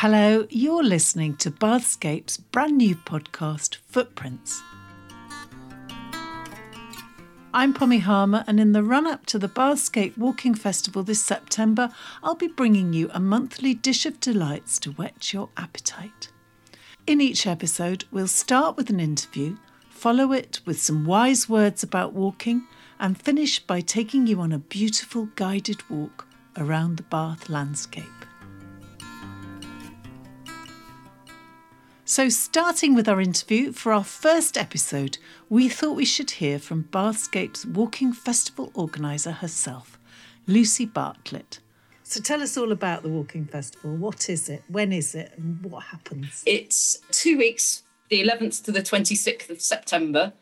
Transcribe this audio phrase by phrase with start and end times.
[0.00, 4.62] Hello, you're listening to Bathscape's brand new podcast, Footprints.
[7.52, 11.90] I'm Pommy Harmer, and in the run up to the Bathscape Walking Festival this September,
[12.22, 16.30] I'll be bringing you a monthly dish of delights to whet your appetite.
[17.06, 19.58] In each episode, we'll start with an interview,
[19.90, 22.66] follow it with some wise words about walking,
[22.98, 26.26] and finish by taking you on a beautiful guided walk
[26.56, 28.19] around the Bath landscape.
[32.10, 35.18] So, starting with our interview for our first episode,
[35.48, 39.96] we thought we should hear from Bathscape's Walking Festival organiser herself,
[40.48, 41.60] Lucy Bartlett.
[42.02, 43.94] So, tell us all about the Walking Festival.
[43.94, 44.64] What is it?
[44.66, 45.34] When is it?
[45.36, 46.42] And what happens?
[46.46, 50.32] It's two weeks, the 11th to the 26th of September.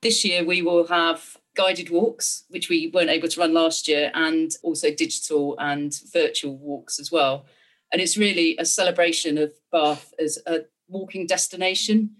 [0.00, 4.10] This year, we will have guided walks, which we weren't able to run last year,
[4.14, 7.44] and also digital and virtual walks as well.
[7.92, 12.10] And it's really a celebration of Bath as a walking destination.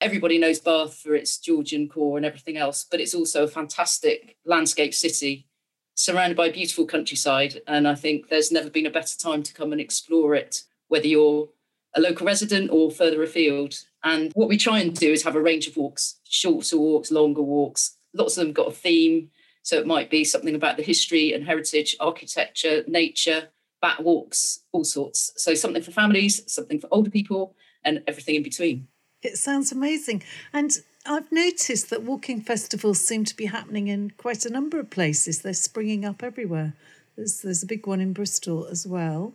[0.00, 4.36] Everybody knows Bath for its Georgian core and everything else, but it's also a fantastic
[4.44, 5.46] landscape city
[5.94, 7.62] surrounded by beautiful countryside.
[7.66, 11.06] And I think there's never been a better time to come and explore it, whether
[11.06, 11.48] you're
[11.94, 13.74] a local resident or further afield.
[14.04, 17.42] And what we try and do is have a range of walks, shorter walks, longer
[17.42, 17.96] walks.
[18.12, 19.30] Lots of them got a theme.
[19.62, 23.48] So it might be something about the history and heritage, architecture, nature,
[23.80, 25.32] bat walks, all sorts.
[25.36, 28.88] So something for families, something for older people, and everything in between.
[29.22, 30.22] It sounds amazing.
[30.52, 30.72] And
[31.04, 35.42] I've noticed that walking festivals seem to be happening in quite a number of places.
[35.42, 36.74] They're springing up everywhere.
[37.16, 39.32] There's, there's a big one in Bristol as well.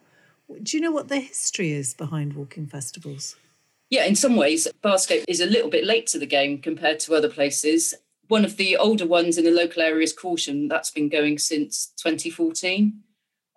[0.61, 3.35] Do you know what the history is behind walking festivals?
[3.89, 7.15] Yeah, in some ways, Bathscape is a little bit late to the game compared to
[7.15, 7.93] other places.
[8.27, 10.67] One of the older ones in the local area is Caution.
[10.67, 13.01] That's been going since 2014.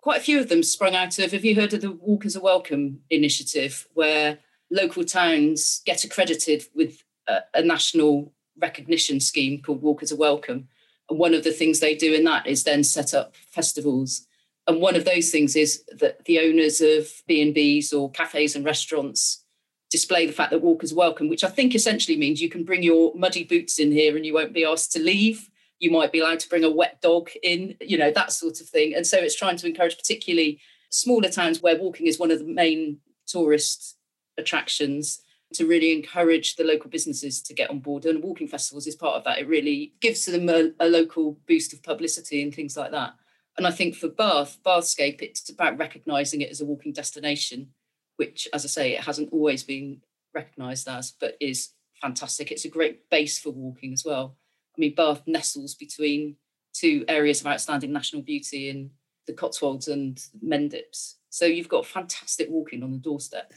[0.01, 2.41] Quite a few of them sprung out of, have you heard of the Walkers are
[2.41, 4.39] Welcome initiative, where
[4.71, 10.67] local towns get accredited with a, a national recognition scheme called Walkers are Welcome.
[11.09, 14.25] And one of the things they do in that is then set up festivals.
[14.67, 19.43] And one of those things is that the owners of B&Bs or cafes and restaurants
[19.91, 23.13] display the fact that walkers welcome, which I think essentially means you can bring your
[23.15, 25.49] muddy boots in here and you won't be asked to leave.
[25.79, 28.67] You might be allowed to bring a wet dog in, you know, that sort of
[28.67, 28.95] thing.
[28.95, 30.59] And so it's trying to encourage particularly
[30.89, 32.97] smaller towns where walking is one of the main
[33.27, 33.94] tourist
[34.37, 35.21] attractions
[35.53, 38.05] to really encourage the local businesses to get on board.
[38.05, 39.39] And walking festivals is part of that.
[39.39, 43.13] It really gives them a, a local boost of publicity and things like that.
[43.57, 47.69] And I think for Bath, Bathscape, it's about recognising it as a walking destination,
[48.17, 50.01] which, as I say, it hasn't always been
[50.33, 51.69] recognised as, but is
[52.01, 52.51] fantastic.
[52.51, 54.35] It's a great base for walking as well.
[54.75, 56.35] I mean, Bath nestles between
[56.73, 58.91] two areas of outstanding national beauty in
[59.25, 61.15] the Cotswolds and Mendips.
[61.29, 63.53] So you've got fantastic walking on the doorstep.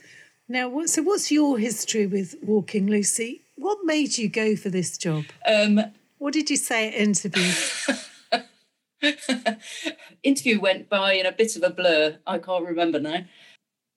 [0.51, 3.43] Now, so what's your history with walking, Lucy?
[3.55, 5.25] What made you go for this job?
[5.47, 5.79] Um,
[6.17, 7.51] what did you say at interview?
[10.23, 12.17] interview went by in a bit of a blur.
[12.25, 13.25] I can't remember now.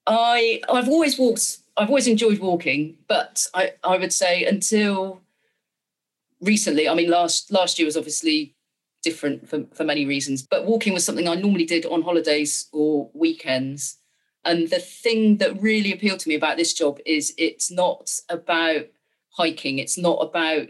[0.06, 1.56] I I've always walked.
[1.78, 5.22] I've always enjoyed walking, but I I would say until
[6.42, 6.86] recently.
[6.86, 8.54] I mean, last last year was obviously
[9.02, 13.10] different for, for many reasons, but walking was something I normally did on holidays or
[13.14, 13.96] weekends
[14.44, 18.86] and the thing that really appealed to me about this job is it's not about
[19.30, 20.68] hiking, it's not about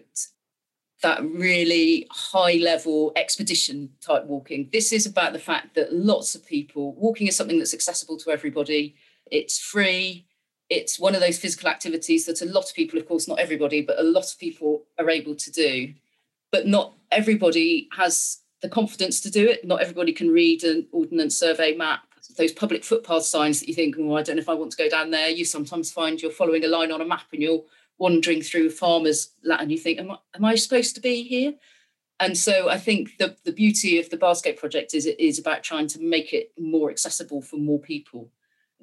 [1.03, 4.69] that really high level expedition type walking.
[4.73, 8.31] This is about the fact that lots of people, walking is something that's accessible to
[8.31, 8.95] everybody,
[9.31, 10.27] it's free.
[10.71, 13.83] It's one of those physical activities that a lot of people, of course, not everybody,
[13.83, 15.93] but a lot of people are able to do.
[16.51, 19.67] But not everybody has the confidence to do it.
[19.67, 23.97] Not everybody can read an ordnance survey map those public footpath signs that you think,
[23.99, 25.29] oh, I don't know if I want to go down there.
[25.29, 27.65] You sometimes find you're following a line on a map and you're
[27.99, 31.55] wandering through farmers' land and you think, am I, am I supposed to be here?
[32.21, 35.63] And so I think the, the beauty of the Bathscape project is it is about
[35.63, 38.31] trying to make it more accessible for more people.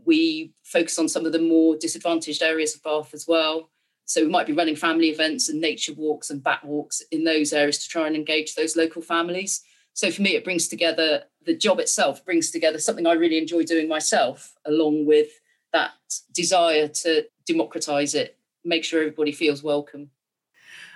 [0.06, 3.70] We focus on some of the more disadvantaged areas of Bath as well.
[4.06, 7.54] So we might be running family events and nature walks and bat walks in those
[7.54, 9.62] areas to try and engage those local families.
[9.94, 13.64] So for me, it brings together the job itself brings together something I really enjoy
[13.64, 15.30] doing myself, along with
[15.74, 15.94] that
[16.32, 20.12] desire to democratize it, make sure everybody feels welcome.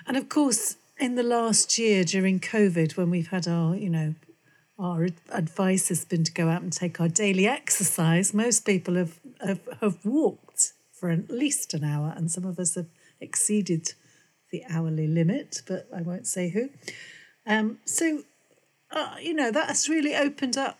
[0.05, 4.13] And of course, in the last year during COVID, when we've had our, you know,
[4.77, 9.19] our advice has been to go out and take our daily exercise, most people have,
[9.43, 13.93] have, have walked for at least an hour, and some of us have exceeded
[14.51, 16.69] the hourly limit, but I won't say who.
[17.47, 18.21] Um, so
[18.93, 20.77] uh, you know, that's really opened up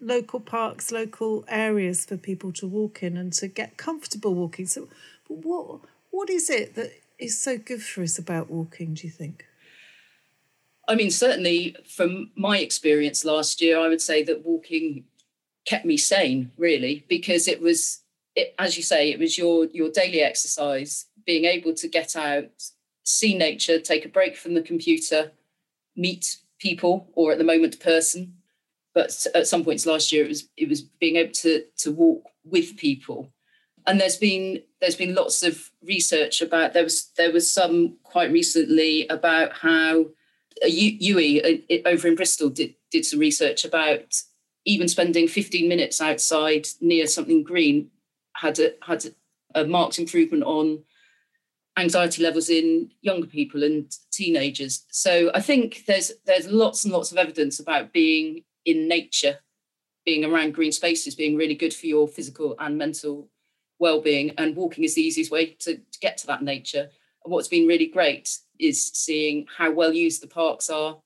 [0.00, 4.66] local parks, local areas for people to walk in and to get comfortable walking.
[4.66, 4.88] So,
[5.28, 5.80] what
[6.10, 8.94] what is it that is so good for us about walking?
[8.94, 9.44] Do you think?
[10.88, 15.04] I mean, certainly from my experience last year, I would say that walking
[15.66, 18.02] kept me sane, really, because it was,
[18.36, 22.50] it, as you say, it was your your daily exercise, being able to get out,
[23.02, 25.32] see nature, take a break from the computer,
[25.96, 28.34] meet people, or at the moment, person.
[28.94, 32.24] But at some points last year, it was it was being able to to walk
[32.44, 33.32] with people.
[33.86, 38.32] And there's been there's been lots of research about there was there was some quite
[38.32, 40.06] recently about how
[40.62, 44.14] uh, UWE uh, over in Bristol did, did some research about
[44.64, 47.90] even spending 15 minutes outside near something green
[48.34, 49.04] had a, had
[49.54, 50.82] a marked improvement on
[51.76, 54.84] anxiety levels in younger people and teenagers.
[54.90, 59.38] So I think there's there's lots and lots of evidence about being in nature,
[60.04, 63.28] being around green spaces, being really good for your physical and mental
[63.78, 64.32] well-being.
[64.38, 66.88] And walking is the easiest way to, to get to that nature.
[67.24, 70.98] And what's been really great is seeing how well used the parks are,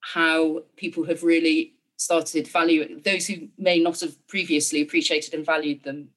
[0.00, 5.82] how people have really started valuing those who may not have previously appreciated and valued
[5.82, 6.08] them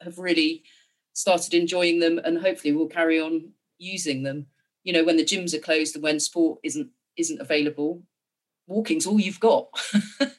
[0.00, 0.62] have really
[1.12, 4.46] started enjoying them and hopefully will carry on using them.
[4.84, 8.02] You know when the gyms are closed and when sport isn't isn't available
[8.66, 9.68] walking's all you've got.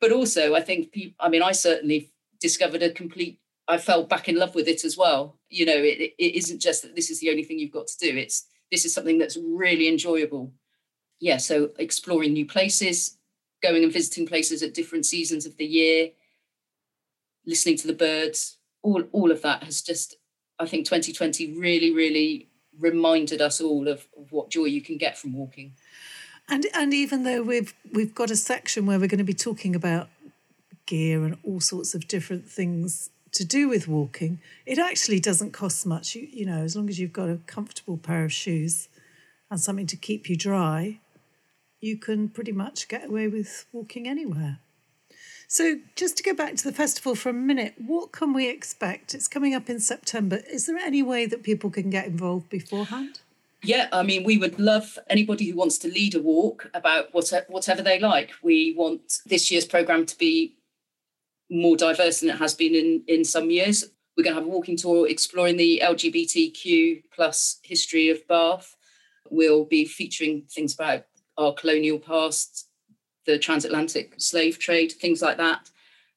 [0.00, 4.28] But also i think people, i mean i certainly discovered a complete i fell back
[4.28, 5.38] in love with it as well.
[5.48, 7.98] You know it, it isn't just that this is the only thing you've got to
[7.98, 10.52] do it's this is something that's really enjoyable.
[11.20, 13.16] Yeah, so exploring new places,
[13.60, 16.10] going and visiting places at different seasons of the year,
[17.44, 20.16] listening to the birds, all, all of that has just,
[20.58, 22.48] I think 2020 really, really
[22.78, 25.74] reminded us all of, of what joy you can get from walking.
[26.48, 29.74] And and even though we've we've got a section where we're going to be talking
[29.74, 30.08] about
[30.86, 35.84] gear and all sorts of different things to do with walking, it actually doesn't cost
[35.84, 36.14] much.
[36.14, 38.88] You, you know, as long as you've got a comfortable pair of shoes
[39.50, 41.00] and something to keep you dry,
[41.80, 44.60] you can pretty much get away with walking anywhere.
[45.50, 49.14] So, just to go back to the festival for a minute, what can we expect?
[49.14, 50.40] It's coming up in September.
[50.50, 53.20] Is there any way that people can get involved beforehand?
[53.62, 57.82] Yeah, I mean, we would love anybody who wants to lead a walk about whatever,
[57.82, 58.32] they like.
[58.42, 60.54] We want this year's programme to be
[61.50, 63.84] more diverse than it has been in, in some years.
[64.16, 68.76] We're going to have a walking tour exploring the LGBTQ plus history of Bath.
[69.30, 71.06] We'll be featuring things about
[71.38, 72.67] our colonial past,
[73.28, 75.68] the transatlantic slave trade, things like that.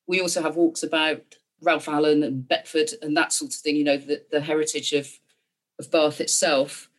[0.08, 1.22] We also have walks about
[1.62, 5.10] Ralph Allen and Beckford and that sort of thing, you know, the, the heritage of,
[5.78, 6.90] of Bath itself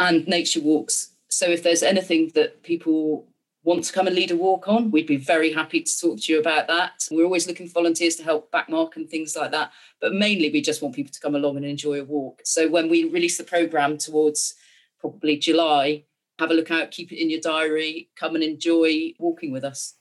[0.00, 1.12] and nature walks.
[1.28, 3.28] So if there's anything that people
[3.62, 6.32] want to come and lead a walk on, we'd be very happy to talk to
[6.32, 7.06] you about that.
[7.08, 9.70] We're always looking for volunteers to help backmark and things like that.
[10.00, 12.40] But mainly, we just want people to come along and enjoy a walk.
[12.44, 14.54] So when we release the programme towards
[14.98, 16.02] probably July,
[16.40, 19.94] have a look out, keep it in your diary, come and enjoy walking with us.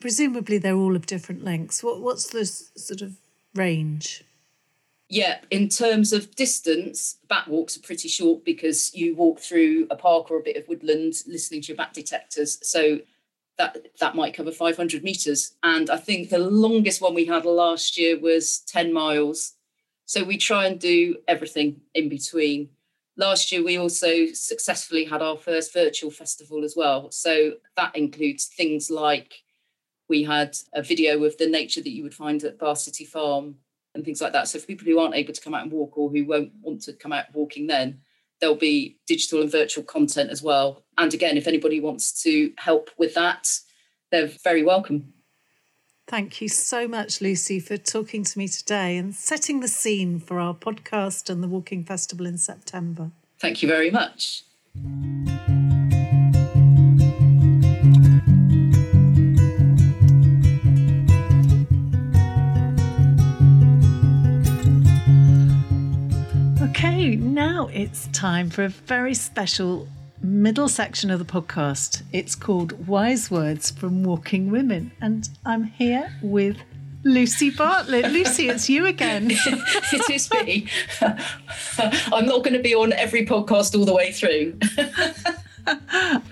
[0.00, 1.82] Presumably, they're all of different lengths.
[1.82, 3.16] What, what's the sort of
[3.54, 4.22] range?
[5.08, 9.96] Yeah, in terms of distance, bat walks are pretty short because you walk through a
[9.96, 12.58] park or a bit of woodland listening to your bat detectors.
[12.62, 13.00] So
[13.56, 15.54] that that might cover 500 meters.
[15.62, 19.54] And I think the longest one we had last year was 10 miles.
[20.04, 22.68] So we try and do everything in between.
[23.18, 27.10] Last year, we also successfully had our first virtual festival as well.
[27.10, 29.42] So that includes things like
[30.08, 33.56] we had a video of the nature that you would find at Bath City Farm
[33.94, 34.46] and things like that.
[34.46, 36.82] So for people who aren't able to come out and walk or who won't want
[36.82, 38.00] to come out walking then,
[38.40, 40.84] there'll be digital and virtual content as well.
[40.96, 43.48] And again, if anybody wants to help with that,
[44.12, 45.12] they're very welcome.
[46.08, 50.40] Thank you so much, Lucy, for talking to me today and setting the scene for
[50.40, 53.10] our podcast and the Walking Festival in September.
[53.38, 54.42] Thank you very much.
[66.62, 69.86] Okay, now it's time for a very special
[70.22, 72.02] middle section of the podcast.
[72.12, 76.58] It's called Wise Words from Walking Women, and I'm here with
[77.04, 78.04] Lucy Bartlett.
[78.12, 79.28] Lucy, it's you again.
[79.32, 80.66] it is me.
[82.12, 84.58] I'm not going to be on every podcast all the way through.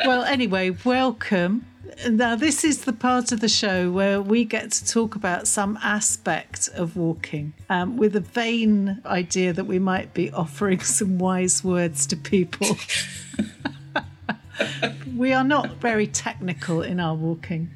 [0.04, 1.66] well, anyway, welcome
[2.10, 5.78] now this is the part of the show where we get to talk about some
[5.82, 11.64] aspect of walking um, with a vain idea that we might be offering some wise
[11.64, 12.76] words to people.
[15.16, 17.70] we are not very technical in our walking.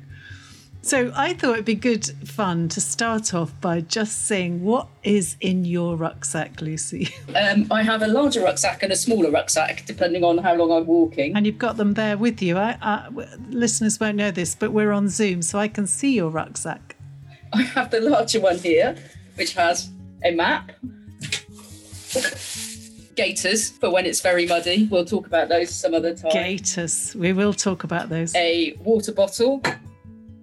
[0.82, 5.36] So I thought it'd be good fun to start off by just saying what is
[5.40, 7.14] in your rucksack, Lucy.
[7.30, 10.86] Um, I have a larger rucksack and a smaller rucksack, depending on how long I'm
[10.86, 11.36] walking.
[11.36, 12.58] And you've got them there with you.
[12.58, 13.08] I, I,
[13.48, 16.96] listeners won't know this, but we're on Zoom, so I can see your rucksack.
[17.52, 18.96] I have the larger one here,
[19.36, 19.90] which has
[20.24, 20.72] a map,
[23.20, 24.88] gaiters for when it's very muddy.
[24.90, 26.32] We'll talk about those some other time.
[26.32, 27.14] Gaiters.
[27.14, 28.34] We will talk about those.
[28.34, 29.62] A water bottle,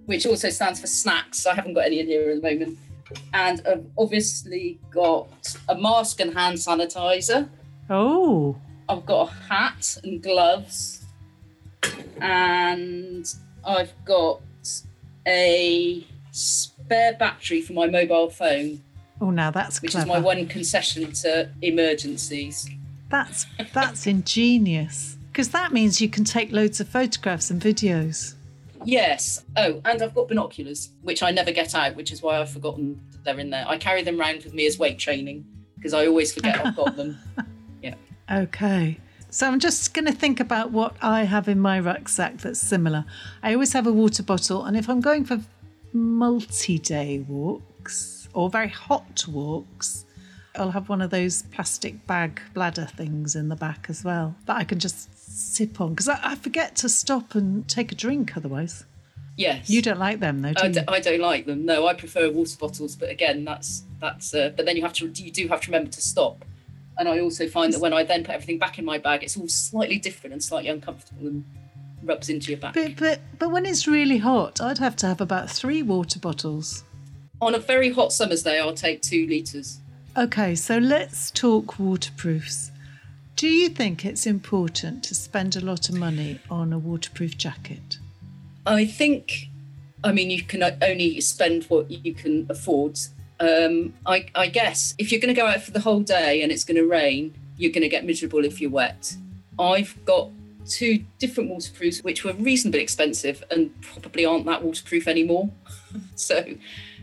[0.06, 1.46] which also stands for snacks.
[1.46, 2.78] I haven't got any in here at the moment.
[3.34, 5.28] And I've obviously got
[5.68, 7.48] a mask and hand sanitizer.
[7.90, 8.56] Oh.
[8.88, 11.04] I've got a hat and gloves.
[12.20, 13.26] And
[13.64, 14.40] I've got
[15.26, 18.82] a spare battery for my mobile phone.
[19.20, 20.06] Oh, now that's which clever.
[20.06, 22.68] is my one concession to emergencies.
[23.10, 28.34] That's that's ingenious because that means you can take loads of photographs and videos.
[28.84, 29.44] Yes.
[29.56, 33.00] Oh, and I've got binoculars, which I never get out, which is why I've forgotten
[33.12, 33.64] that they're in there.
[33.66, 35.44] I carry them around with me as weight training
[35.76, 37.18] because I always forget I've got them.
[37.82, 37.94] Yeah.
[38.28, 38.98] Okay.
[39.30, 43.04] So I'm just going to think about what I have in my rucksack that's similar.
[43.40, 45.40] I always have a water bottle, and if I'm going for
[45.92, 50.04] multi-day walks or very hot walks,
[50.56, 54.56] I'll have one of those plastic bag bladder things in the back as well that
[54.56, 55.08] I can just
[55.54, 58.84] sip on because I, I, forget to stop and take a drink otherwise.
[59.36, 59.70] Yes.
[59.70, 61.64] You don't like them though, do you I, d- I don't like them.
[61.64, 64.34] No, I prefer water bottles, but again, that's that's.
[64.34, 66.44] Uh, but then you have to you do have to remember to stop.
[66.98, 69.36] And I also find that when I then put everything back in my bag, it's
[69.36, 71.44] all slightly different and slightly uncomfortable and
[72.02, 72.74] rubs into your back.
[72.74, 76.82] But but but when it's really hot, I'd have to have about three water bottles.
[77.40, 79.78] On a very hot summer's day, I'll take two litres.
[80.16, 82.72] Okay, so let's talk waterproofs.
[83.36, 87.98] Do you think it's important to spend a lot of money on a waterproof jacket?
[88.66, 89.48] I think,
[90.02, 92.98] I mean, you can only spend what you can afford.
[93.38, 96.50] Um, I, I guess if you're going to go out for the whole day and
[96.50, 99.14] it's going to rain, you're going to get miserable if you're wet.
[99.56, 100.30] I've got
[100.68, 105.50] two different waterproofs which were reasonably expensive and probably aren't that waterproof anymore.
[106.14, 106.44] so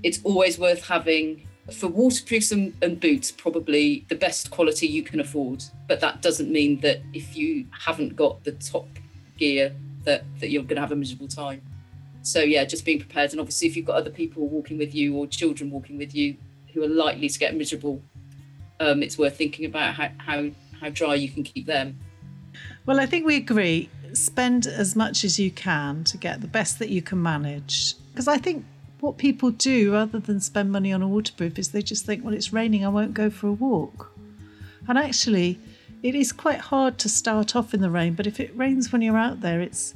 [0.03, 5.19] it's always worth having for waterproofs and, and, boots, probably the best quality you can
[5.19, 5.63] afford.
[5.87, 8.87] But that doesn't mean that if you haven't got the top
[9.37, 11.63] gear, that, that you're going to have a miserable time.
[12.21, 13.31] So yeah, just being prepared.
[13.31, 16.37] And obviously, if you've got other people walking with you or children walking with you
[16.71, 17.99] who are likely to get miserable,
[18.79, 21.97] um, it's worth thinking about how, how how dry you can keep them.
[22.85, 23.89] Well, I think we agree.
[24.13, 27.95] Spend as much as you can to get the best that you can manage.
[28.11, 28.65] Because I think
[28.99, 32.33] what people do rather than spend money on a waterproof is they just think, well,
[32.33, 34.11] it's raining, I won't go for a walk.
[34.87, 35.59] And actually,
[36.03, 39.01] it is quite hard to start off in the rain, but if it rains when
[39.01, 39.95] you're out there, it's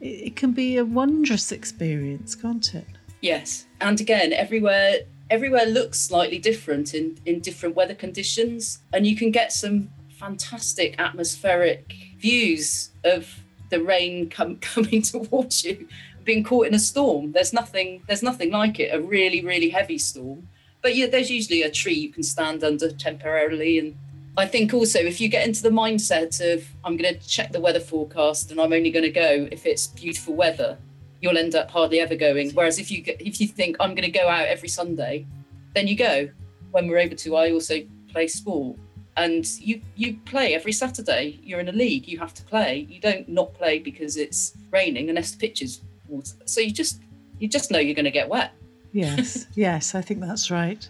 [0.00, 2.86] it can be a wondrous experience, can't it?
[3.20, 3.66] Yes.
[3.80, 8.80] And again, everywhere everywhere looks slightly different in, in different weather conditions.
[8.92, 9.88] And you can get some
[10.22, 15.88] fantastic atmospheric views of the rain coming towards you
[16.24, 17.32] being caught in a storm.
[17.32, 18.02] There's nothing.
[18.06, 18.94] There's nothing like it.
[18.94, 20.48] A really, really heavy storm.
[20.80, 23.80] But yeah, there's usually a tree you can stand under temporarily.
[23.80, 23.96] And
[24.36, 27.60] I think also if you get into the mindset of I'm going to check the
[27.60, 30.78] weather forecast and I'm only going to go if it's beautiful weather,
[31.20, 32.52] you'll end up hardly ever going.
[32.52, 35.26] Whereas if you if you think I'm going to go out every Sunday,
[35.74, 36.30] then you go.
[36.70, 38.78] When we're able to, I also play sport
[39.16, 41.38] and you you play every Saturday.
[41.42, 42.08] You're in a league.
[42.08, 42.86] You have to play.
[42.88, 46.34] You don't not play because it's raining unless the pitch is water.
[46.44, 47.00] So you just
[47.38, 48.52] you just know you're going to get wet.
[48.92, 50.88] Yes, yes, I think that's right.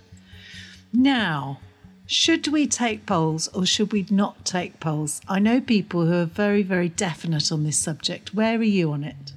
[0.92, 1.60] Now,
[2.06, 5.20] should we take poles or should we not take poles?
[5.28, 8.34] I know people who are very, very definite on this subject.
[8.34, 9.32] Where are you on it?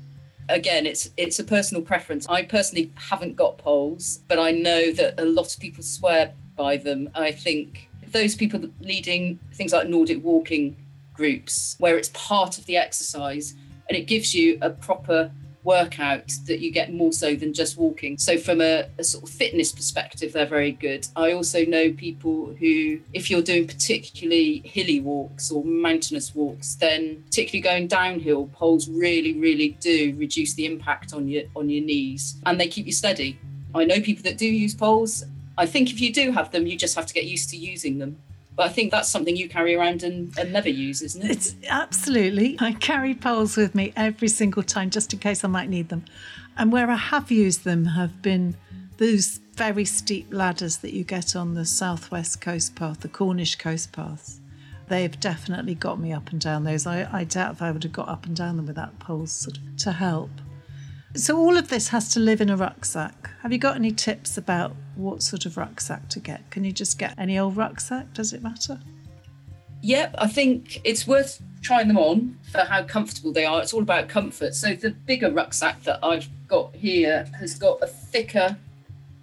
[0.50, 2.28] Again, it's it's a personal preference.
[2.28, 6.78] I personally haven't got poles, but I know that a lot of people swear by
[6.78, 7.10] them.
[7.16, 7.85] I think
[8.16, 10.76] those people leading things like Nordic walking
[11.14, 13.54] groups, where it's part of the exercise
[13.88, 15.32] and it gives you a proper
[15.66, 18.18] workout that you get more so than just walking.
[18.18, 21.08] So, from a, a, sort of fitness perspective, they're very good.
[21.16, 27.24] I also know people who, if you're doing particularly hilly walks or mountainous walks, then
[27.26, 32.40] particularly going downhill, poles really, really do reduce the impact on your on your knees
[32.46, 33.38] and they keep you steady.
[33.74, 35.26] I know people that do use poles.
[35.58, 38.00] I think if you do have them, you just have to get used to using
[38.00, 38.18] them.
[38.56, 41.32] But I think that's something you carry around and, and never use, isn't it?
[41.32, 42.56] It's absolutely.
[42.60, 46.06] I carry poles with me every single time just in case I might need them.
[46.58, 48.56] And where I have used them have been
[48.98, 53.92] those very steep ladders that you get on the southwest coast path, the Cornish coast
[53.92, 54.40] paths.
[54.88, 56.86] They've definitely got me up and down those.
[56.86, 59.58] I, I doubt if I would have got up and down them without poles sort
[59.58, 60.30] of to help.
[61.16, 63.30] So all of this has to live in a rucksack.
[63.42, 66.52] Have you got any tips about what sort of rucksack to get?
[66.52, 68.14] Can you just get any old rucksack?
[68.14, 68.82] Does it matter?
[69.82, 73.62] Yep, I think it's worth trying them on for how comfortable they are.
[73.62, 74.56] It's all about comfort.
[74.56, 78.58] So the bigger rucksack that I've got here has got a thicker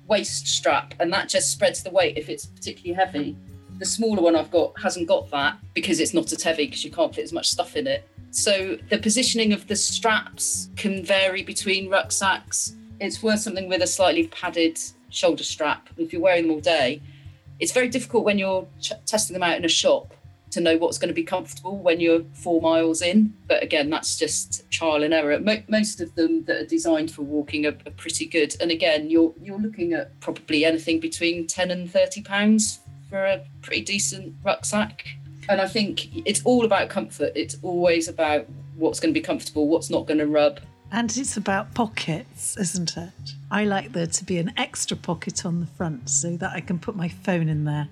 [0.08, 3.36] waist strap, and that just spreads the weight if it's particularly heavy.
[3.78, 6.90] The smaller one I've got hasn't got that because it's not as heavy because you
[6.90, 8.08] can't fit as much stuff in it.
[8.32, 12.74] So the positioning of the straps can vary between rucksacks.
[12.98, 17.02] It's worth something with a slightly padded shoulder strap if you're wearing them all day.
[17.60, 20.14] It's very difficult when you're ch- testing them out in a shop
[20.52, 23.34] to know what's going to be comfortable when you're four miles in.
[23.48, 25.38] But again, that's just trial and error.
[25.38, 28.56] Mo- most of them that are designed for walking are, are, pretty good.
[28.62, 33.44] And again, you're you're looking at probably anything between ten and thirty pounds for a
[33.60, 35.06] pretty decent rucksack.
[35.48, 37.32] And I think it's all about comfort.
[37.34, 38.46] It's always about
[38.76, 40.60] what's going to be comfortable, what's not going to rub.
[40.94, 43.12] And it's about pockets, isn't it?
[43.50, 46.78] I like there to be an extra pocket on the front so that I can
[46.78, 47.88] put my phone in there.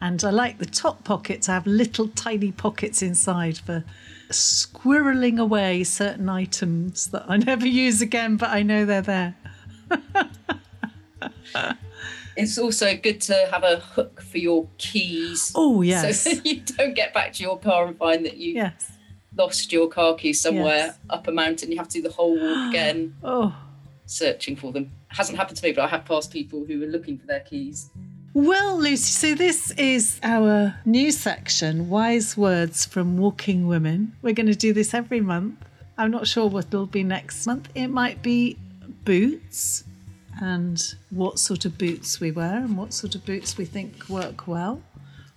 [0.00, 3.82] And I like the top pocket to have little tiny pockets inside for
[4.30, 9.34] squirreling away certain items that I never use again, but I know they're there.
[12.36, 15.52] it's also good to have a hook for your keys.
[15.54, 16.20] Oh, yes.
[16.22, 18.92] So you don't get back to your car and find that you yes.
[19.36, 20.98] lost your car keys somewhere Yes.
[21.10, 21.70] up a mountain.
[21.70, 23.54] You have to do the whole walk again Oh.
[24.06, 24.90] searching for them.
[25.08, 27.90] hasn't happened to me, but I have passed people who were looking for their keys.
[28.32, 34.16] Well, Lucy, so this is our new section, Wise Words from Walking Women.
[34.22, 35.54] We're going to do this every month.
[35.96, 37.68] I'm not sure what it'll be next month.
[37.76, 38.58] It might be
[39.04, 39.84] boots
[40.40, 44.46] and what sort of boots we wear and what sort of boots we think work
[44.46, 44.82] well.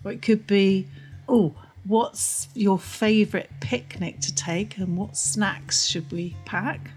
[0.04, 0.88] Or it could be,
[1.28, 1.54] oh,
[1.86, 6.92] what's your favourite picnic to take and what snacks should we pack?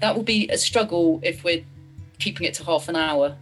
[0.00, 1.64] That will be a struggle if we're
[2.18, 3.36] keeping it to half an hour.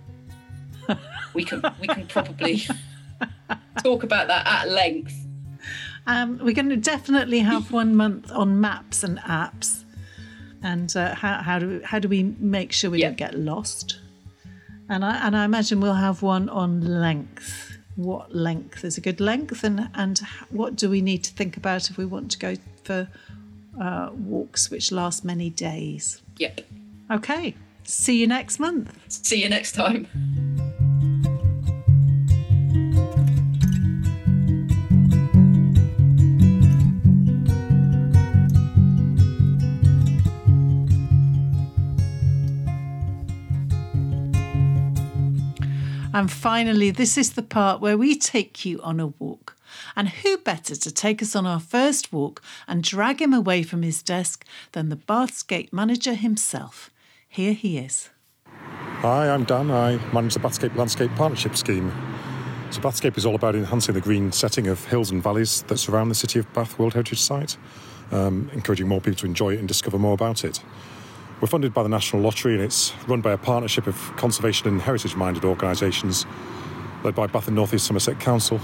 [1.35, 2.67] we can we can probably
[3.82, 5.14] talk about that at length.
[6.06, 9.84] Um, we're going to definitely have one month on maps and apps,
[10.62, 13.08] and uh, how, how do we, how do we make sure we Yeah.
[13.08, 14.00] don't get lost?
[14.88, 17.76] And I and I imagine we'll have one on length.
[17.97, 20.18] What length is a good length, and and
[20.50, 23.08] what do we need to think about if we want to go for
[23.80, 26.23] uh, walks which last many days?
[26.38, 26.60] Yep.
[27.10, 28.97] Okay, see you next month.
[29.08, 30.06] See you next time.
[46.19, 49.57] And finally, this is the part where we take you on a walk.
[49.95, 53.83] And who better to take us on our first walk and drag him away from
[53.83, 56.91] his desk than the Bathscape manager himself?
[57.28, 58.11] Here he is.
[58.47, 59.71] Hi, I'm Dan.
[59.71, 61.93] I manage the Bathscape Landscape Partnership Scheme.
[62.73, 66.11] So, Bathscape is all about enhancing the green setting of hills and valleys that surround
[66.11, 67.57] the City of Bath World Heritage Site,
[68.11, 70.65] um, encouraging more people to enjoy it and discover more about it.
[71.40, 74.82] We're funded by the National Lottery and it's run by a partnership of conservation and
[74.82, 76.26] heritage minded organisations
[77.04, 78.60] led by Bath and North East Somerset Council.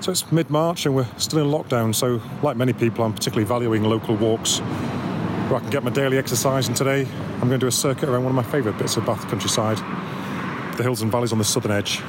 [0.00, 3.46] So, it's mid March and we're still in lockdown, so, like many people, I'm particularly
[3.46, 6.66] valuing local walks where I can get my daily exercise.
[6.66, 9.06] And today I'm going to do a circuit around one of my favourite bits of
[9.06, 9.78] Bath countryside,
[10.76, 12.00] the hills and valleys on the southern edge.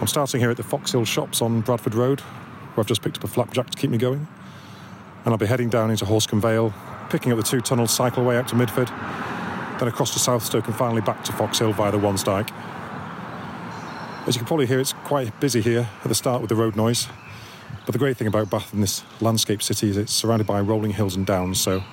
[0.00, 3.18] I'm starting here at the Fox Hill Shops on Bradford Road, where I've just picked
[3.18, 4.26] up a flapjack to keep me going.
[5.26, 6.72] And I'll be heading down into Horsecombe Vale,
[7.12, 8.88] picking up the two tunnel cycleway out to Midford,
[9.78, 12.50] then across to Southstoke and finally back to Fox Hill via the Wansdyke.
[14.26, 16.74] As you can probably hear, it's quite busy here at the start with the road
[16.74, 17.08] noise.
[17.84, 20.92] But the great thing about Bath and this landscape city is it's surrounded by rolling
[20.92, 21.84] hills and downs, so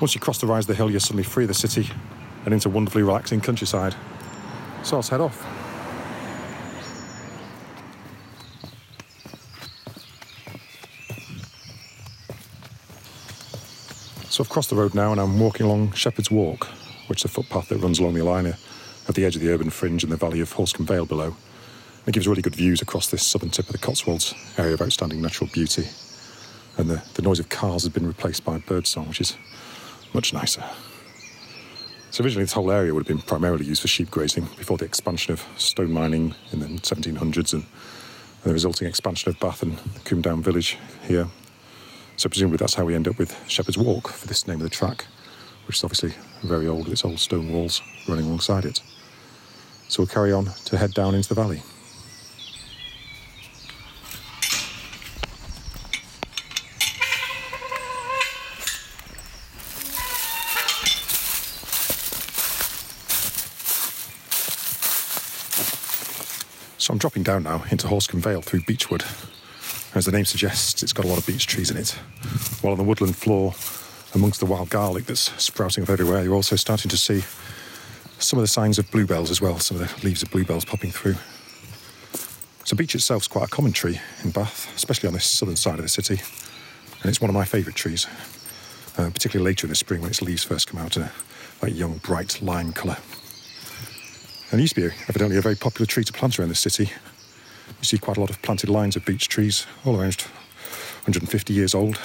[0.00, 1.90] once you cross the rise of the hill, you're suddenly free of the city
[2.44, 3.96] and into wonderfully relaxing countryside.
[4.84, 5.61] So let's head off.
[14.32, 16.64] So I've crossed the road now and I'm walking along Shepherd's Walk,
[17.08, 19.68] which is a footpath that runs along the line at the edge of the urban
[19.68, 21.36] fringe in the valley of Horsecombe Vale below.
[22.06, 25.20] It gives really good views across this southern tip of the Cotswolds, area of outstanding
[25.20, 25.86] natural beauty.
[26.78, 29.36] And the, the noise of cars has been replaced by birdsong, which is
[30.14, 30.64] much nicer.
[32.10, 34.86] So originally this whole area would have been primarily used for sheep grazing before the
[34.86, 37.66] expansion of stone mining in the 1700s and
[38.44, 41.28] the resulting expansion of Bath and Combe Down village here.
[42.16, 44.70] So presumably that's how we end up with Shepherd's Walk for this name of the
[44.70, 45.06] track,
[45.66, 48.80] which is obviously very old with its old stone walls running alongside it.
[49.88, 51.62] So we'll carry on to head down into the valley.
[66.78, 69.04] So I'm dropping down now into Horsecombe Vale through Beechwood,
[69.94, 71.90] as the name suggests, it's got a lot of beech trees in it.
[72.62, 73.54] While on the woodland floor,
[74.14, 77.22] amongst the wild garlic that's sprouting up everywhere, you're also starting to see
[78.18, 80.90] some of the signs of bluebells as well, some of the leaves of bluebells popping
[80.90, 81.16] through.
[82.64, 85.78] So beech itself is quite a common tree in Bath, especially on this southern side
[85.78, 86.22] of the city,
[87.02, 88.06] and it's one of my favourite trees,
[88.96, 91.12] uh, particularly later in the spring when its leaves first come out in a
[91.60, 92.96] like young, bright lime colour.
[94.50, 96.90] And it used to be evidently a very popular tree to plant around the city.
[97.80, 100.22] You see quite a lot of planted lines of beech trees, all around
[101.04, 101.98] 150 years old.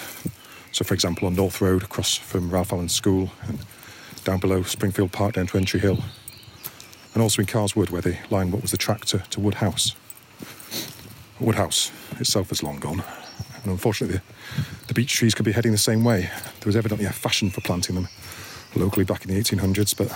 [0.72, 3.60] So, for example, on North Road, across from Ralph Allen School, and
[4.24, 6.00] down below Springfield Park down to Entry Hill,
[7.14, 9.96] and also in Carswood, where they line what was the track to, to Wood House.
[11.40, 13.04] Wood House itself is long gone,
[13.64, 16.22] and unfortunately, the, the beech trees could be heading the same way.
[16.22, 18.08] There was evidently a fashion for planting them
[18.76, 20.12] locally back in the 1800s, but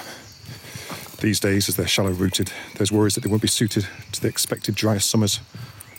[1.21, 4.27] these days, as they're shallow rooted, there's worries that they won't be suited to the
[4.27, 5.39] expected drier summers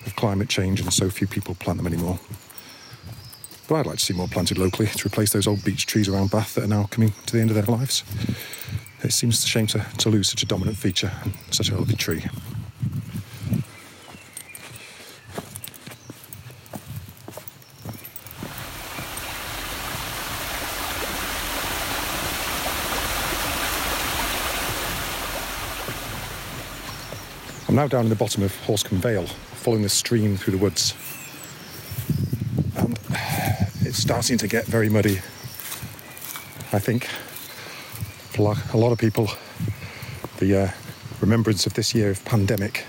[0.04, 2.18] of climate change, and so few people plant them anymore.
[3.68, 6.30] But I'd like to see more planted locally to replace those old beech trees around
[6.30, 8.02] Bath that are now coming to the end of their lives.
[9.02, 11.10] It seems a shame to, to lose such a dominant feature
[11.50, 12.24] such a lovely tree.
[27.72, 30.92] I'm now down in the bottom of Horsecombe Vale, following the stream through the woods.
[32.76, 32.98] And
[33.80, 35.16] it's starting to get very muddy.
[36.70, 39.30] I think for a lot of people,
[40.36, 40.70] the uh,
[41.22, 42.84] remembrance of this year of pandemic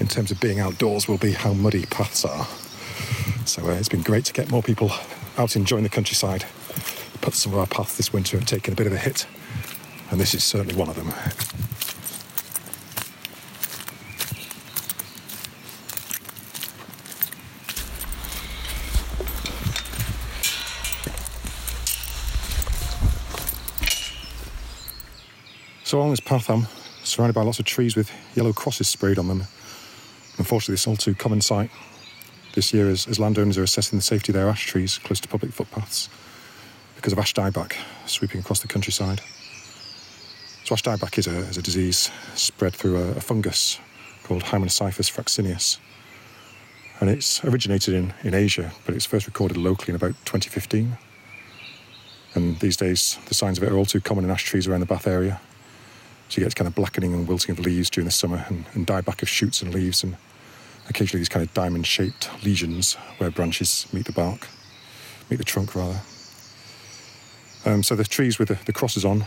[0.00, 2.48] in terms of being outdoors will be how muddy paths are.
[3.46, 4.90] So uh, it's been great to get more people
[5.38, 6.44] out enjoying the countryside.
[7.20, 9.24] But some of our paths this winter have taken a bit of a hit,
[10.10, 11.12] and this is certainly one of them.
[25.96, 26.66] Along this path, I'm
[27.04, 29.44] surrounded by lots of trees with yellow crosses sprayed on them.
[30.36, 31.70] Unfortunately, this all too common sight
[32.52, 35.28] this year as, as landowners are assessing the safety of their ash trees close to
[35.28, 36.10] public footpaths
[36.96, 39.22] because of ash dieback sweeping across the countryside.
[40.64, 43.80] So ash dieback is a, is a disease spread through a, a fungus
[44.22, 45.78] called Hymenoscyphus fraxineus.
[47.00, 50.98] And it's originated in, in Asia, but it's first recorded locally in about 2015.
[52.34, 54.80] And these days, the signs of it are all too common in ash trees around
[54.80, 55.40] the Bath area.
[56.28, 58.86] So you get kind of blackening and wilting of leaves during the summer and, and
[58.86, 60.16] dieback of shoots and leaves and
[60.88, 64.48] occasionally these kind of diamond shaped lesions where branches meet the bark,
[65.30, 66.00] meet the trunk rather.
[67.64, 69.24] Um, so the trees with the, the crosses on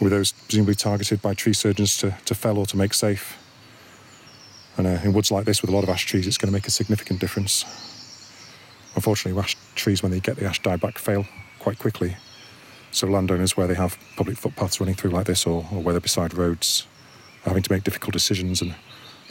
[0.00, 3.38] were those presumably targeted by tree surgeons to, to fell or to make safe.
[4.76, 6.52] And uh, in woods like this with a lot of ash trees, it's going to
[6.52, 7.64] make a significant difference.
[8.96, 11.26] Unfortunately, ash trees, when they get the ash dieback, fail
[11.60, 12.16] quite quickly.
[12.94, 16.00] So landowners where they have public footpaths running through like this or, or where they're
[16.00, 16.86] beside roads
[17.44, 18.76] are having to make difficult decisions and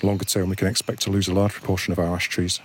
[0.02, 2.60] longer term we can expect to lose a large proportion of our ash trees.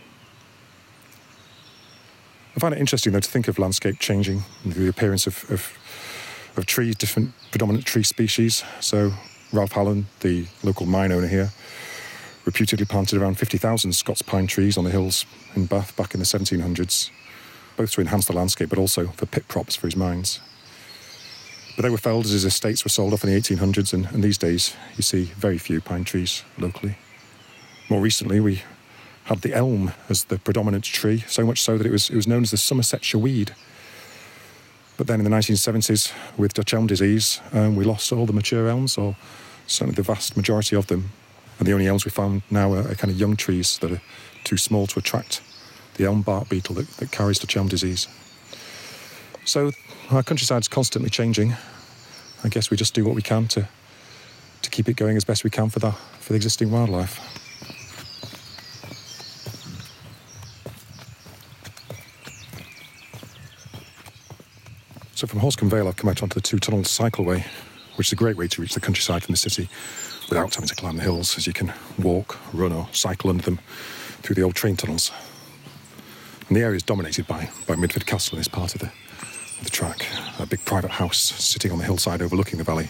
[2.57, 5.73] I find it interesting though to think of landscape changing the appearance of, of,
[6.57, 8.65] of trees, different predominant tree species.
[8.81, 9.13] So
[9.53, 11.53] Ralph Allen, the local mine owner here,
[12.45, 16.27] reputedly planted around 50,000 Scots pine trees on the hills in Bath back in the
[16.27, 17.11] 1700s,
[17.77, 20.41] both to enhance the landscape but also for pit props for his mines.
[21.79, 24.25] But they were felled as his estates were sold off in the 1800s, and, and
[24.25, 26.97] these days you see very few pine trees locally.
[27.89, 28.63] More recently, we
[29.27, 32.27] had the elm as the predominant tree, so much so that it was, it was
[32.27, 33.55] known as the Somersetshire weed.
[34.97, 38.69] But then in the 1970s, with Dutch elm disease, um, we lost all the mature
[38.69, 39.15] elms, or
[39.69, 41.11] certainly the vast majority of them.
[41.61, 44.03] And the only elms we found now are, are kind of young trees that are
[44.43, 45.43] too small to attract
[45.95, 48.09] the elm bark beetle that, that carries Dutch elm disease.
[49.49, 49.73] So
[50.11, 51.55] our countryside's constantly changing.
[52.45, 53.67] I guess we just do what we can to
[54.61, 57.19] to keep it going as best we can for the for the existing wildlife.
[65.15, 67.43] So from Horsecombe Vale, I've come out onto the two-tunnel cycleway,
[67.97, 69.71] which is a great way to reach the countryside from the city
[70.29, 73.61] without having to climb the hills, as you can walk, run, or cycle under them
[74.23, 75.11] through the old train tunnels.
[76.49, 78.93] And the area is dominated by, by Midford Castle in this part of the,
[79.63, 80.07] the track,
[80.39, 82.89] a big private house sitting on the hillside overlooking the valley.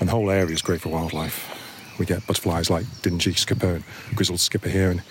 [0.00, 1.50] And the whole area is great for wildlife.
[1.98, 5.02] We get butterflies like dingy skipper and grizzled skipper here, and,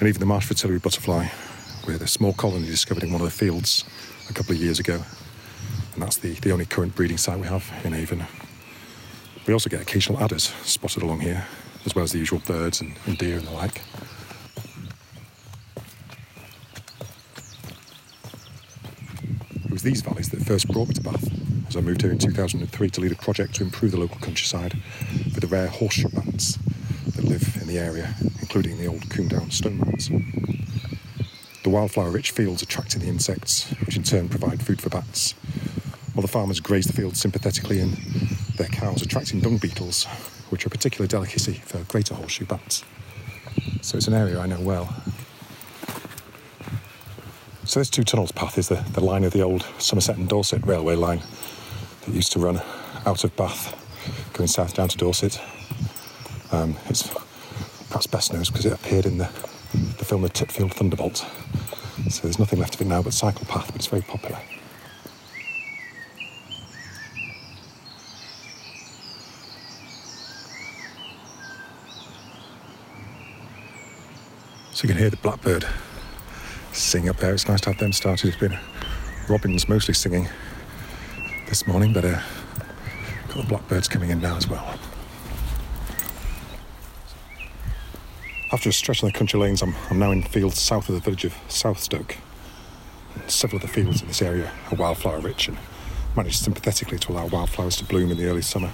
[0.00, 1.28] and even the marsh fritillary butterfly,
[1.86, 3.84] with a small colony discovered in one of the fields
[4.28, 5.00] a couple of years ago.
[5.94, 8.24] And that's the, the only current breeding site we have in Avon.
[9.46, 11.46] We also get occasional adders spotted along here.
[11.84, 13.82] as well as the usual birds and, and deer and the like.
[19.82, 21.28] Was these valleys that first brought me to Bath
[21.66, 24.74] as I moved here in 2003 to lead a project to improve the local countryside
[25.24, 26.56] with the rare horseshoe bats
[27.16, 30.08] that live in the area, including the old Coombe stone mats.
[31.64, 35.32] The wildflower rich fields attracting the insects, which in turn provide food for bats,
[36.14, 37.94] while the farmers graze the fields sympathetically and
[38.58, 40.04] their cows attracting dung beetles,
[40.50, 42.84] which are a particular delicacy for greater horseshoe bats.
[43.80, 44.94] So it's an area I know well.
[47.72, 50.66] So this two tunnels path is the, the line of the old Somerset and Dorset
[50.66, 51.22] railway line
[52.04, 52.60] that used to run
[53.06, 55.40] out of Bath, going south down to Dorset.
[56.52, 57.10] Um, it's
[57.88, 59.24] perhaps best known because it appeared in the,
[59.72, 61.24] the film The Titfield Thunderbolt.
[62.10, 64.38] So there's nothing left of it now but cycle path, but it's very popular.
[74.72, 75.64] So you can hear the blackbird
[76.72, 77.34] sing up there.
[77.34, 78.28] It's nice to have them started.
[78.28, 78.58] It's been
[79.28, 80.28] robins mostly singing
[81.48, 82.20] this morning, but uh,
[83.28, 84.78] got the blackbirds coming in now as well.
[88.52, 91.00] After a stretch on the country lanes, I'm, I'm now in fields south of the
[91.00, 92.16] village of Southstoke.
[93.26, 95.56] Several of the fields in this area are wildflower rich and
[96.16, 98.70] managed sympathetically to allow wildflowers to bloom in the early summer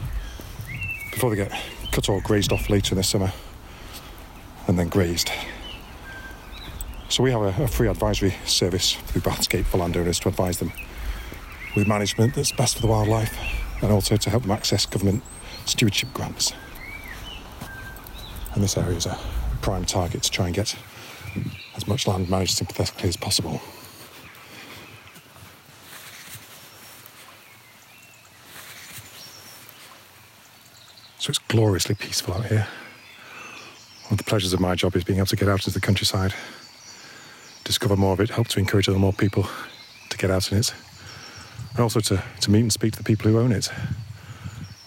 [1.13, 1.53] before they get
[1.93, 3.33] cut or grazed off later in the summer
[4.67, 5.31] and then grazed
[7.19, 10.71] so we have a, a free advisory service through Bathscape for landowners to advise them
[11.75, 13.37] with management that's best for the wildlife
[13.83, 15.25] and also to help them access government
[15.65, 16.53] stewardship grants.
[18.55, 19.19] And this area is a
[19.63, 20.77] prime target to try and get
[21.75, 23.61] as much land managed sympathetically as possible.
[31.19, 32.69] So it's gloriously peaceful out here.
[34.05, 35.85] One of the pleasures of my job is being able to get out into the
[35.85, 36.33] countryside
[37.69, 39.47] discover more of it, help to encourage other more people
[40.09, 40.73] to get out in it,
[41.73, 43.67] and also to, to meet and speak to the people who own it,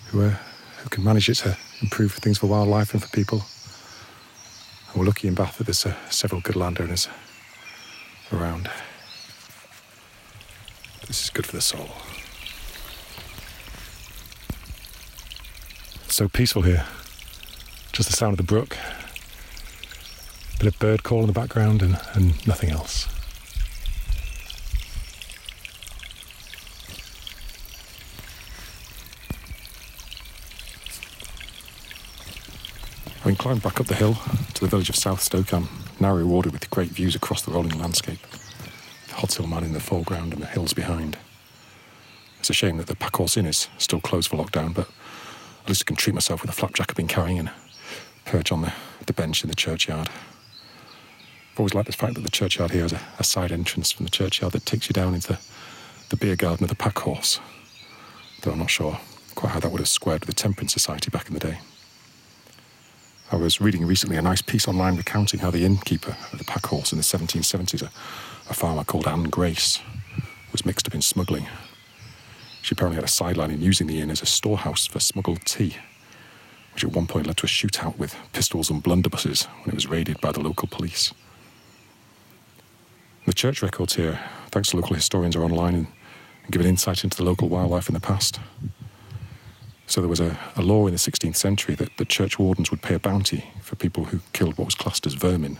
[0.07, 0.39] who, are,
[0.81, 3.43] who can manage it to improve things for wildlife and for people.
[4.89, 7.07] And we're lucky in Bath that there's uh, several good landowners
[8.33, 8.67] around.
[11.05, 11.87] This is good for the soul.
[16.05, 16.83] It's so peaceful here.
[17.91, 18.75] Just the sound of the brook,
[20.61, 23.07] bit of bird call in the background and, and nothing else.
[33.21, 34.13] Having climbed back up the hill
[34.53, 35.67] to the village of Southstoke, I'm
[35.99, 38.19] now rewarded with great views across the rolling landscape.
[39.07, 41.17] The Hodshill Man in the foreground and the hills behind.
[42.39, 44.87] It's a shame that the Packhorse Inn is still closed for lockdown, but
[45.63, 47.49] at least I can treat myself with a flapjack I've been carrying and
[48.25, 48.73] perch on the,
[49.07, 50.07] the bench in the churchyard.
[51.51, 54.05] I've always liked the fact that the churchyard here has a, a side entrance from
[54.05, 55.37] the churchyard that takes you down into
[56.09, 57.39] the beer garden of the Packhorse.
[58.41, 58.99] Though I'm not sure
[59.35, 61.59] quite how that would have squared with the Temperance Society back in the day.
[63.31, 66.91] I was reading recently a nice piece online recounting how the innkeeper of the Packhorse
[66.91, 67.91] in the 1770s, a,
[68.49, 69.79] a farmer called Anne Grace,
[70.51, 71.47] was mixed up in smuggling.
[72.61, 75.77] She apparently had a sideline in using the inn as a storehouse for smuggled tea,
[76.73, 79.87] which at one point led to a shootout with pistols and blunderbusses when it was
[79.87, 81.13] raided by the local police.
[83.25, 85.87] The church records here, thanks to local historians, are online and,
[86.49, 88.39] give an insight into the local wildlife in the past.
[89.85, 92.81] So there was a, a law in the 16th century that the church wardens would
[92.81, 95.59] pay a bounty for people who killed what was classed as vermin.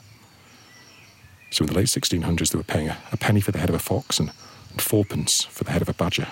[1.52, 3.76] So in the late 1600s, they were paying a, a penny for the head of
[3.76, 4.32] a fox and,
[4.72, 6.28] and fourpence for the head of a badger.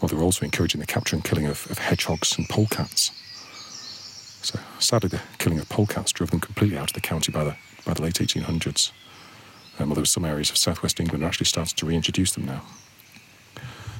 [0.00, 3.12] While they were also encouraging the capture and killing of, of hedgehogs and polecats.
[4.42, 7.56] So sadly, the killing of polecats drove them completely out of the county by the,
[7.84, 8.90] by the late 1800s
[9.78, 12.62] um, although some areas of southwest England are actually starting to reintroduce them now.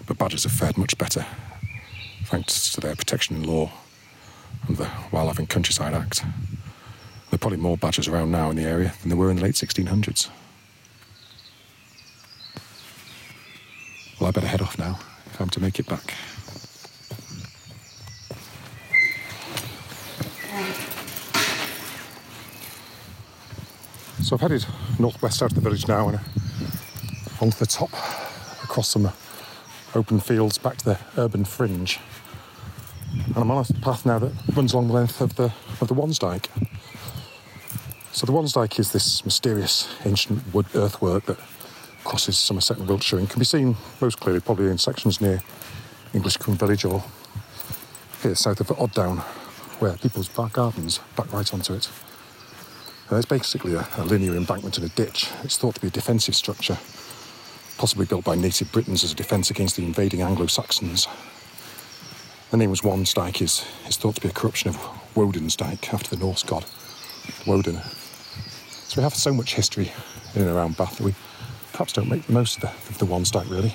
[0.06, 1.26] But badgers have fared much better
[2.24, 3.70] thanks to their protection in law
[4.66, 6.22] and the Wildlife and Countryside Act.
[6.22, 9.42] There are probably more badgers around now in the area than there were in the
[9.42, 10.30] late 1600s.
[14.20, 16.14] Well, I better head off now if I'm to make it back.
[24.24, 24.64] So I've headed
[24.98, 26.18] northwest out of the village now and
[27.42, 27.90] onto the top,
[28.62, 29.12] across some
[29.94, 32.00] open fields back to the urban fringe.
[33.26, 35.94] And I'm on a path now that runs along the length of the of the
[35.94, 36.46] Wansdyke.
[38.12, 41.38] So the Wansdyke is this mysterious ancient wood earthwork that
[42.04, 45.42] crosses Somerset and Wiltshire and can be seen most clearly probably in sections near
[46.14, 47.04] Englishcombe Village or
[48.22, 49.18] here south of Odd Down
[49.80, 51.90] where people's back gardens back right onto it.
[53.10, 55.30] Uh, it's basically a, a linear embankment and a ditch.
[55.42, 56.78] It's thought to be a defensive structure,
[57.76, 61.06] possibly built by native Britons as a defence against the invading Anglo Saxons.
[62.50, 66.14] The name was Wansdyke is, is thought to be a corruption of Woden's Dyke, after
[66.14, 66.64] the Norse god
[67.46, 67.80] Woden.
[68.88, 69.92] So we have so much history
[70.34, 71.14] in and around Bath that we
[71.72, 73.74] perhaps don't make the most of the, of the really.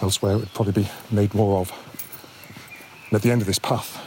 [0.00, 1.72] Elsewhere it would probably be made more of.
[3.08, 4.00] And at the end of this path,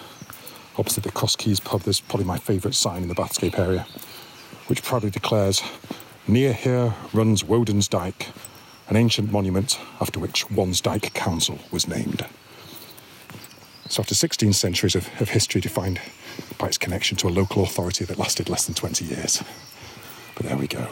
[0.78, 3.86] opposite the Cross Keys pub, there's probably my favourite sign in the Bathscape area,
[4.70, 5.62] which proudly declares,
[6.28, 8.28] Near here runs Woden's Dyke,
[8.88, 12.24] an ancient monument after which Wansdyke Council was named.
[13.88, 16.00] So after 16 centuries of, of history defined
[16.60, 19.44] by its connection to a local authority that lasted less than 20 years.
[20.36, 20.88] But there we go.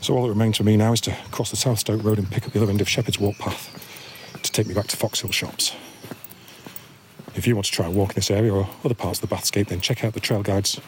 [0.00, 2.30] So all that remains for me now is to cross the South Stoke Road and
[2.30, 5.32] pick up the other end of Shepherd's Walk path to take me back to Foxhill
[5.32, 5.74] Shops.
[7.36, 9.34] If you want to try and walk in this area or other parts of the
[9.34, 10.80] Bathscape, then check out the trail guides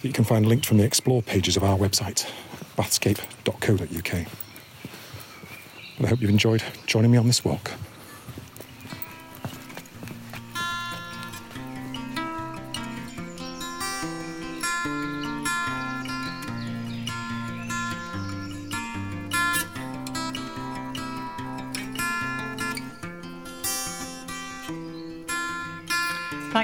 [0.00, 2.28] that you can find linked from the Explore pages of our website,
[2.76, 4.26] bathscape.co.uk.
[6.00, 7.70] I hope you've enjoyed joining me on this walk.